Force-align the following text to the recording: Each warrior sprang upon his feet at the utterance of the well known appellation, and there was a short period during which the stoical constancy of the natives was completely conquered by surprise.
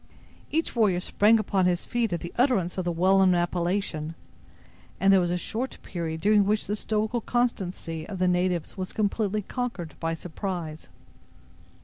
Each 0.49 0.75
warrior 0.75 0.99
sprang 0.99 1.37
upon 1.37 1.67
his 1.67 1.85
feet 1.85 2.11
at 2.11 2.21
the 2.21 2.33
utterance 2.35 2.75
of 2.75 2.85
the 2.85 2.91
well 2.91 3.19
known 3.19 3.35
appellation, 3.35 4.15
and 4.99 5.13
there 5.13 5.19
was 5.19 5.29
a 5.29 5.37
short 5.37 5.77
period 5.83 6.21
during 6.21 6.43
which 6.43 6.65
the 6.65 6.75
stoical 6.75 7.21
constancy 7.21 8.09
of 8.09 8.17
the 8.17 8.27
natives 8.27 8.75
was 8.75 8.93
completely 8.93 9.43
conquered 9.43 9.93
by 9.99 10.15
surprise. 10.15 10.89